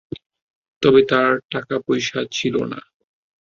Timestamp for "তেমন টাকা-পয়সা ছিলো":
1.31-2.61